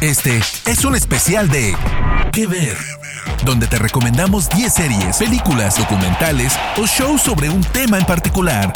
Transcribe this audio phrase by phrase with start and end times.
[0.00, 1.74] Este es un especial de
[2.32, 2.76] ¿Qué ver?
[3.44, 8.72] Donde te recomendamos 10 series, películas, documentales o shows sobre un tema en particular.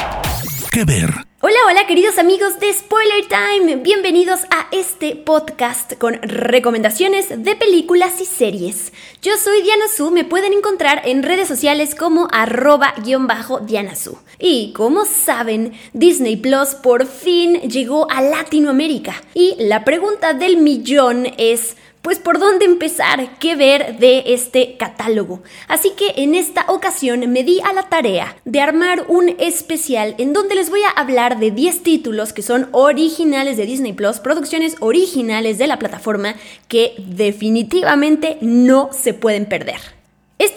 [0.79, 1.11] ¿Qué ver?
[1.41, 8.21] Hola, hola queridos amigos de Spoiler Time, bienvenidos a este podcast con recomendaciones de películas
[8.21, 8.93] y series.
[9.21, 14.19] Yo soy Diana Su, me pueden encontrar en redes sociales como arroba-diana Su.
[14.39, 19.17] Y como saben, Disney Plus por fin llegó a Latinoamérica.
[19.35, 21.75] Y la pregunta del millón es...
[22.03, 25.43] Pues por dónde empezar, qué ver de este catálogo.
[25.67, 30.33] Así que en esta ocasión me di a la tarea de armar un especial en
[30.33, 34.77] donde les voy a hablar de 10 títulos que son originales de Disney Plus, producciones
[34.81, 36.35] originales de la plataforma
[36.69, 39.98] que definitivamente no se pueden perder.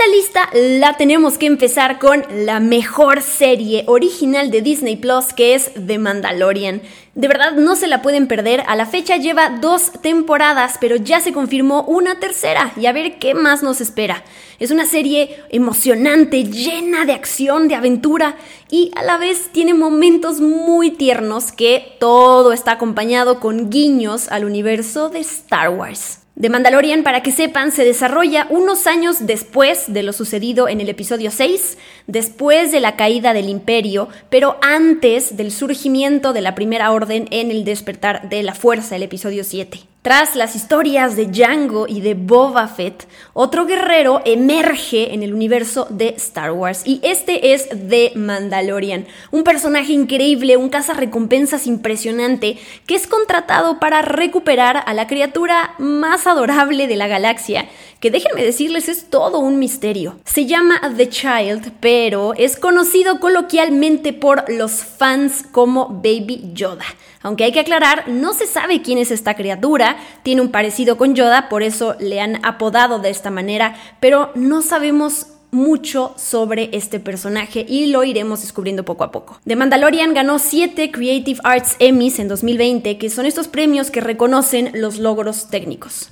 [0.01, 5.53] Esta lista la tenemos que empezar con la mejor serie original de Disney Plus que
[5.53, 6.81] es The Mandalorian.
[7.13, 11.19] De verdad no se la pueden perder, a la fecha lleva dos temporadas, pero ya
[11.19, 14.23] se confirmó una tercera y a ver qué más nos espera.
[14.57, 18.37] Es una serie emocionante, llena de acción, de aventura
[18.71, 24.45] y a la vez tiene momentos muy tiernos que todo está acompañado con guiños al
[24.45, 26.20] universo de Star Wars.
[26.41, 30.89] The Mandalorian, para que sepan, se desarrolla unos años después de lo sucedido en el
[30.89, 36.93] episodio 6, después de la caída del imperio, pero antes del surgimiento de la Primera
[36.93, 39.90] Orden en el despertar de la fuerza, el episodio 7.
[40.01, 45.85] Tras las historias de Django y de Boba Fett, otro guerrero emerge en el universo
[45.91, 52.57] de Star Wars y este es The Mandalorian, un personaje increíble, un cazarrecompensas impresionante
[52.87, 58.41] que es contratado para recuperar a la criatura más adorable de la galaxia, que déjenme
[58.41, 60.17] decirles es todo un misterio.
[60.25, 66.85] Se llama The Child, pero es conocido coloquialmente por los fans como Baby Yoda.
[67.23, 69.90] Aunque hay que aclarar, no se sabe quién es esta criatura,
[70.23, 74.61] tiene un parecido con Yoda, por eso le han apodado de esta manera, pero no
[74.61, 79.39] sabemos mucho sobre este personaje y lo iremos descubriendo poco a poco.
[79.45, 84.71] The Mandalorian ganó 7 Creative Arts Emmys en 2020, que son estos premios que reconocen
[84.73, 86.11] los logros técnicos.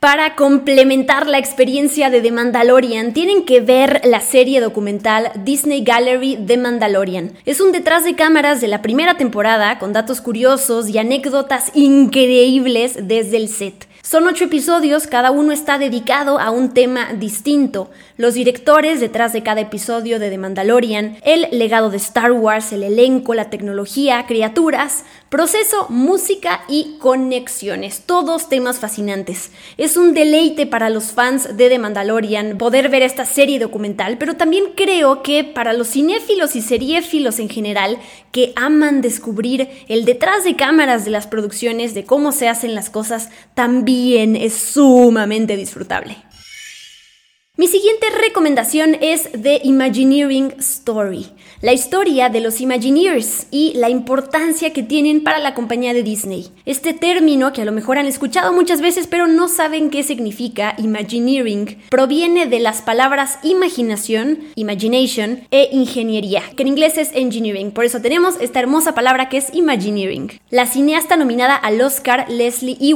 [0.00, 6.36] Para complementar la experiencia de The Mandalorian, tienen que ver la serie documental Disney Gallery
[6.46, 7.32] The Mandalorian.
[7.46, 13.08] Es un detrás de cámaras de la primera temporada con datos curiosos y anécdotas increíbles
[13.08, 13.86] desde el set.
[14.08, 17.90] Son ocho episodios, cada uno está dedicado a un tema distinto.
[18.16, 22.84] Los directores detrás de cada episodio de The Mandalorian, el legado de Star Wars, el
[22.84, 28.02] elenco, la tecnología, criaturas, proceso, música y conexiones.
[28.06, 29.50] Todos temas fascinantes.
[29.76, 34.36] Es un deleite para los fans de The Mandalorian poder ver esta serie documental, pero
[34.36, 37.98] también creo que para los cinéfilos y seriéfilos en general
[38.30, 42.88] que aman descubrir el detrás de cámaras de las producciones, de cómo se hacen las
[42.88, 46.16] cosas, también es sumamente disfrutable.
[47.58, 51.28] Mi siguiente recomendación es The Imagineering Story,
[51.62, 56.48] la historia de los Imagineers y la importancia que tienen para la compañía de Disney.
[56.66, 60.74] Este término, que a lo mejor han escuchado muchas veces pero no saben qué significa
[60.76, 67.70] Imagineering, proviene de las palabras imaginación, imagination e ingeniería, que en inglés es engineering.
[67.70, 70.40] Por eso tenemos esta hermosa palabra que es Imagineering.
[70.50, 72.92] La cineasta nominada al Oscar, Leslie E.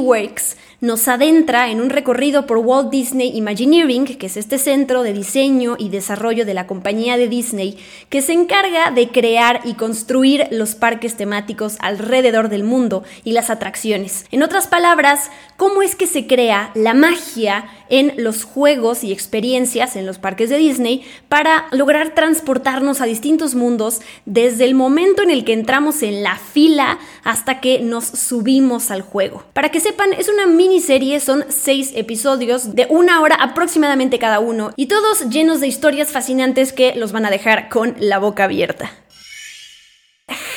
[0.81, 5.75] nos adentra en un recorrido por Walt Disney Imagineering, que es este centro de diseño
[5.77, 7.77] y desarrollo de la compañía de Disney,
[8.09, 13.51] que se encarga de crear y construir los parques temáticos alrededor del mundo y las
[13.51, 14.25] atracciones.
[14.31, 19.95] En otras palabras, cómo es que se crea la magia en los juegos y experiencias
[19.95, 25.29] en los parques de Disney para lograr transportarnos a distintos mundos desde el momento en
[25.29, 29.43] el que entramos en la fila hasta que nos subimos al juego.
[29.53, 34.71] Para que sepan, es una miniserie, son seis episodios de una hora aproximadamente cada uno
[34.77, 38.89] y todos llenos de historias fascinantes que los van a dejar con la boca abierta.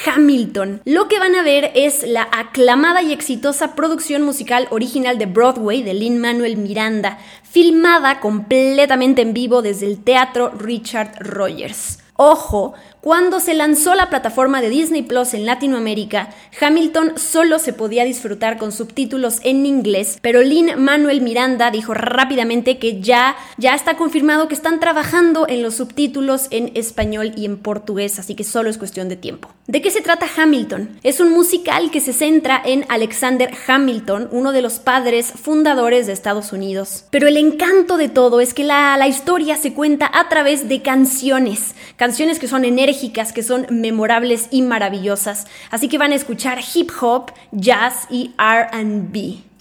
[0.07, 0.83] Hamilton.
[0.85, 5.83] Lo que van a ver es la aclamada y exitosa producción musical original de Broadway
[5.83, 12.04] de Lin Manuel Miranda, filmada completamente en vivo desde el Teatro Richard Rogers.
[12.17, 18.05] Ojo, cuando se lanzó la plataforma de Disney Plus en Latinoamérica, Hamilton solo se podía
[18.05, 23.97] disfrutar con subtítulos en inglés, pero Lin Manuel Miranda dijo rápidamente que ya, ya está
[23.97, 28.71] confirmado que están trabajando en los subtítulos en español y en portugués, así que solo
[28.71, 29.51] es cuestión de tiempo.
[29.67, 31.01] ¿De qué se trata Hamilton?
[31.03, 36.13] Es un musical que se centra en Alexander Hamilton, uno de los padres fundadores de
[36.13, 37.05] Estados Unidos.
[37.11, 40.81] Pero el encanto de todo es que la, la historia se cuenta a través de
[40.81, 45.47] canciones, canciones que son enérgicas que son memorables y maravillosas.
[45.71, 49.54] Así que van a escuchar hip hop, jazz y RB.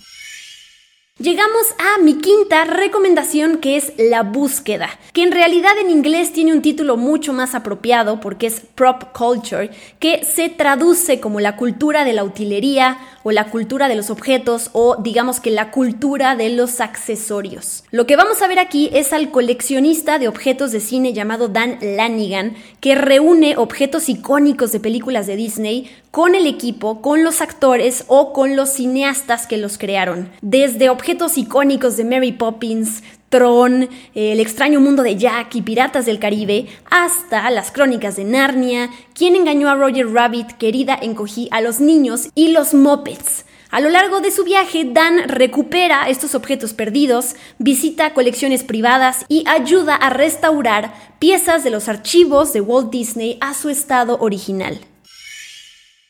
[1.19, 6.51] Llegamos a mi quinta recomendación que es La búsqueda, que en realidad en inglés tiene
[6.51, 9.69] un título mucho más apropiado porque es Prop Culture,
[9.99, 14.71] que se traduce como la cultura de la utilería o la cultura de los objetos
[14.73, 17.83] o digamos que la cultura de los accesorios.
[17.91, 21.77] Lo que vamos a ver aquí es al coleccionista de objetos de cine llamado Dan
[21.79, 28.03] Lanigan, que reúne objetos icónicos de películas de Disney con el equipo, con los actores
[28.05, 30.29] o con los cineastas que los crearon.
[30.43, 36.19] Desde objetos icónicos de Mary Poppins, Tron, El extraño mundo de Jack y Piratas del
[36.19, 41.79] Caribe, hasta las crónicas de Narnia, Quien engañó a Roger Rabbit, Querida encogí a los
[41.79, 43.45] niños y los Muppets.
[43.71, 49.45] A lo largo de su viaje, Dan recupera estos objetos perdidos, visita colecciones privadas y
[49.47, 54.79] ayuda a restaurar piezas de los archivos de Walt Disney a su estado original.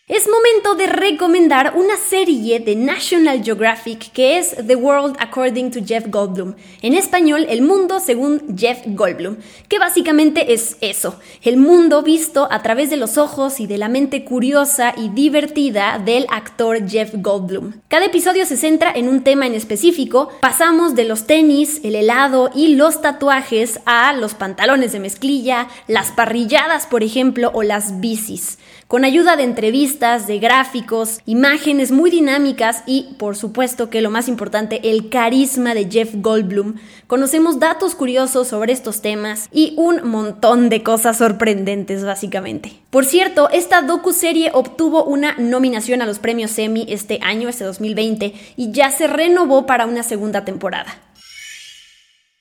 [0.09, 5.79] Es momento de recomendar una serie de National Geographic que es The World According to
[5.81, 6.55] Jeff Goldblum.
[6.81, 9.37] En español, El mundo según Jeff Goldblum,
[9.69, 13.87] que básicamente es eso, el mundo visto a través de los ojos y de la
[13.87, 17.71] mente curiosa y divertida del actor Jeff Goldblum.
[17.87, 22.51] Cada episodio se centra en un tema en específico, pasamos de los tenis, el helado
[22.53, 28.57] y los tatuajes a los pantalones de mezclilla, las parrilladas, por ejemplo, o las bicis
[28.93, 34.27] con ayuda de entrevistas, de gráficos, imágenes muy dinámicas y, por supuesto que lo más
[34.27, 36.75] importante, el carisma de Jeff Goldblum.
[37.07, 42.73] Conocemos datos curiosos sobre estos temas y un montón de cosas sorprendentes, básicamente.
[42.89, 48.33] Por cierto, esta docu-serie obtuvo una nominación a los premios Emmy este año, este 2020,
[48.57, 50.97] y ya se renovó para una segunda temporada.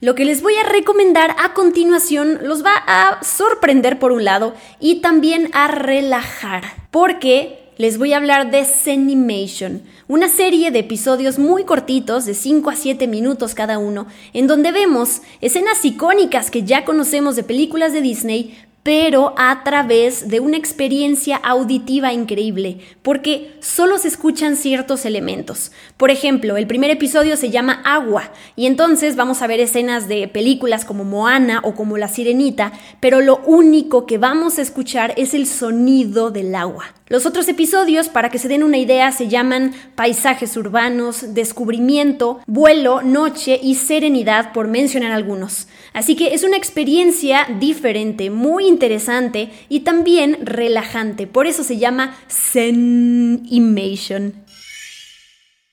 [0.03, 4.53] Lo que les voy a recomendar a continuación los va a sorprender por un lado
[4.81, 11.39] y también a relajar, porque les voy a hablar de Zenimation, una serie de episodios
[11.39, 16.65] muy cortitos, de 5 a 7 minutos cada uno, en donde vemos escenas icónicas que
[16.65, 23.55] ya conocemos de películas de Disney, pero a través de una experiencia auditiva increíble, porque
[23.61, 25.71] solo se escuchan ciertos elementos.
[25.97, 30.27] Por ejemplo, el primer episodio se llama Agua, y entonces vamos a ver escenas de
[30.27, 35.35] películas como Moana o como La Sirenita, pero lo único que vamos a escuchar es
[35.35, 36.87] el sonido del agua.
[37.13, 43.03] Los otros episodios, para que se den una idea, se llaman Paisajes urbanos, Descubrimiento, Vuelo,
[43.03, 45.69] Noche y Serenidad, por mencionar algunos.
[45.93, 51.27] Así que es una experiencia diferente, muy interesante y también relajante.
[51.27, 54.35] Por eso se llama Zen Imation.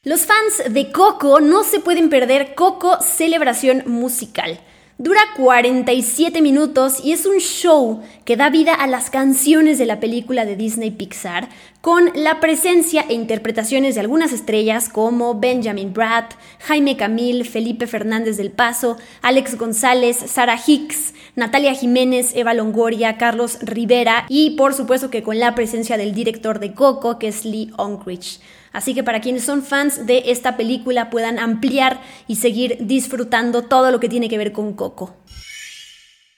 [0.04, 4.60] Los fans de Coco no se pueden perder Coco Celebración Musical.
[5.02, 10.02] Dura 47 minutos y es un show que da vida a las canciones de la
[10.02, 11.48] película de Disney Pixar,
[11.80, 18.36] con la presencia e interpretaciones de algunas estrellas como Benjamin Bratt, Jaime Camil, Felipe Fernández
[18.36, 25.10] del Paso, Alex González, Sara Hicks, Natalia Jiménez, Eva Longoria, Carlos Rivera y por supuesto
[25.10, 28.42] que con la presencia del director de Coco, que es Lee Unkrich.
[28.72, 33.92] Así que para quienes son fans de esta película puedan ampliar y seguir disfrutando todo
[33.92, 35.16] lo que tiene que ver con Coco.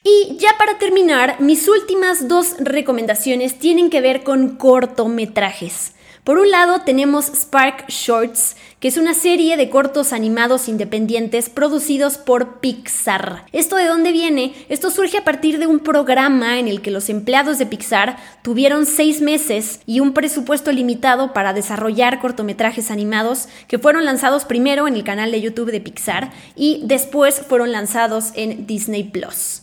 [0.03, 5.93] Y ya para terminar, mis últimas dos recomendaciones tienen que ver con cortometrajes.
[6.23, 12.17] Por un lado tenemos Spark Shorts, que es una serie de cortos animados independientes producidos
[12.17, 13.45] por Pixar.
[13.51, 14.53] ¿Esto de dónde viene?
[14.69, 18.87] Esto surge a partir de un programa en el que los empleados de Pixar tuvieron
[18.87, 24.95] seis meses y un presupuesto limitado para desarrollar cortometrajes animados que fueron lanzados primero en
[24.95, 29.61] el canal de YouTube de Pixar y después fueron lanzados en Disney Plus.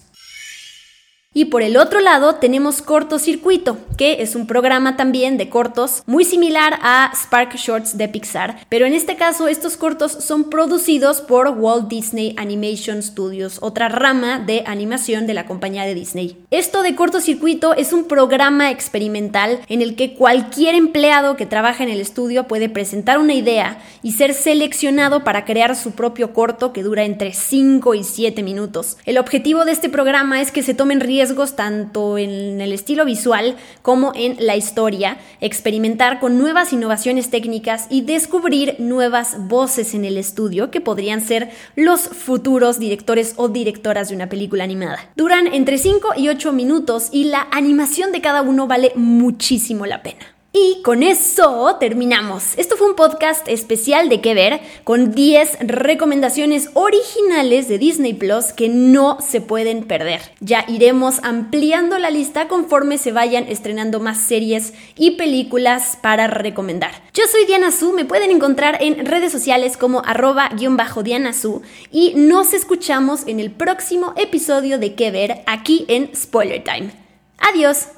[1.38, 6.24] Y por el otro lado tenemos Cortocircuito, que es un programa también de cortos muy
[6.24, 11.46] similar a Spark Shorts de Pixar, pero en este caso estos cortos son producidos por
[11.50, 16.44] Walt Disney Animation Studios, otra rama de animación de la compañía de Disney.
[16.50, 21.90] Esto de Cortocircuito es un programa experimental en el que cualquier empleado que trabaja en
[21.90, 26.82] el estudio puede presentar una idea y ser seleccionado para crear su propio corto que
[26.82, 28.96] dura entre 5 y 7 minutos.
[29.06, 33.04] El objetivo de este programa es que se tomen riesgos riesgos tanto en el estilo
[33.04, 40.06] visual como en la historia, experimentar con nuevas innovaciones técnicas y descubrir nuevas voces en
[40.06, 45.10] el estudio que podrían ser los futuros directores o directoras de una película animada.
[45.16, 50.02] Duran entre 5 y 8 minutos y la animación de cada uno vale muchísimo la
[50.02, 50.37] pena.
[50.50, 52.56] Y con eso terminamos.
[52.56, 58.54] Esto fue un podcast especial de qué ver, con 10 recomendaciones originales de Disney Plus
[58.54, 60.22] que no se pueden perder.
[60.40, 66.92] Ya iremos ampliando la lista conforme se vayan estrenando más series y películas para recomendar.
[67.12, 71.60] Yo soy Diana Su, me pueden encontrar en redes sociales como arroba-diana Su
[71.92, 76.90] y nos escuchamos en el próximo episodio de qué ver aquí en Spoiler Time.
[77.36, 77.97] Adiós.